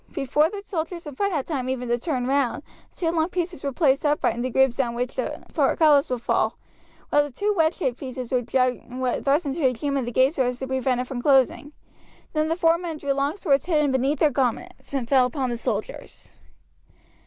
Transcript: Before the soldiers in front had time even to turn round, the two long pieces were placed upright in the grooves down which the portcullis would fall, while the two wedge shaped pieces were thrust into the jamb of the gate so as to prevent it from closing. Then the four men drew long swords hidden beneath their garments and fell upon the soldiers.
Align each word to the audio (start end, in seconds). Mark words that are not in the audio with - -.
Before 0.13 0.49
the 0.49 0.63
soldiers 0.65 1.05
in 1.05 1.13
front 1.13 1.31
had 1.31 1.45
time 1.45 1.69
even 1.69 1.87
to 1.89 1.99
turn 1.99 2.25
round, 2.25 2.63
the 2.89 2.95
two 2.95 3.11
long 3.11 3.29
pieces 3.29 3.63
were 3.63 3.71
placed 3.71 4.03
upright 4.03 4.33
in 4.33 4.41
the 4.41 4.49
grooves 4.49 4.77
down 4.77 4.95
which 4.95 5.13
the 5.13 5.45
portcullis 5.53 6.09
would 6.09 6.23
fall, 6.23 6.57
while 7.09 7.21
the 7.21 7.29
two 7.29 7.53
wedge 7.55 7.75
shaped 7.75 7.99
pieces 7.99 8.31
were 8.31 8.41
thrust 8.43 9.45
into 9.45 9.59
the 9.59 9.73
jamb 9.73 9.97
of 9.97 10.05
the 10.05 10.11
gate 10.11 10.33
so 10.33 10.41
as 10.41 10.57
to 10.57 10.65
prevent 10.65 11.01
it 11.01 11.05
from 11.05 11.21
closing. 11.21 11.71
Then 12.33 12.47
the 12.47 12.55
four 12.55 12.79
men 12.79 12.97
drew 12.97 13.13
long 13.13 13.37
swords 13.37 13.65
hidden 13.65 13.91
beneath 13.91 14.17
their 14.17 14.31
garments 14.31 14.91
and 14.91 15.07
fell 15.07 15.27
upon 15.27 15.51
the 15.51 15.55
soldiers. 15.57 16.31